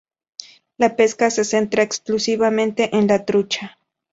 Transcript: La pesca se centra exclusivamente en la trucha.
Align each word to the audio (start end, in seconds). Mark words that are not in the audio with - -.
La 0.79 0.95
pesca 0.95 1.29
se 1.29 1.45
centra 1.45 1.83
exclusivamente 1.83 2.97
en 2.97 3.05
la 3.05 3.23
trucha. 3.23 3.77